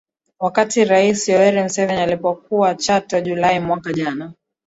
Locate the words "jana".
3.93-4.33